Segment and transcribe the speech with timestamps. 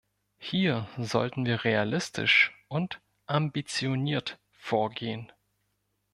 [0.39, 5.31] Hier sollten wir realistisch und ambitioniert vorgehen.